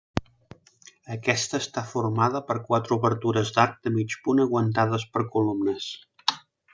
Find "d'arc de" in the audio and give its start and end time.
3.57-3.93